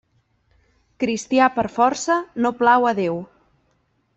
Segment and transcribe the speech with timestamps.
[1.03, 3.25] Cristià per força no plau a Déu.